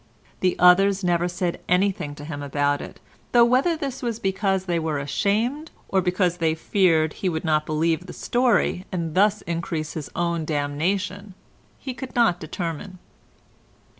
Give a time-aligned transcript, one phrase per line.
[0.39, 2.99] The others never said anything to him about it,
[3.33, 7.67] though whether this was because they were ashamed, or because they feared he would not
[7.67, 11.35] believe the story and thus increase his own damnation,
[11.77, 12.97] he could not determine.